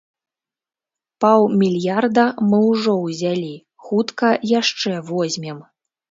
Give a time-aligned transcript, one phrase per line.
[1.25, 3.51] Паўмільярда мы ўжо ўзялі,
[3.89, 5.61] хутка яшчэ возьмем.